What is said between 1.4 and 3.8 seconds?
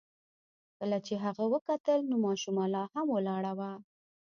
وکتل نو ماشومه لا هم ولاړه وه.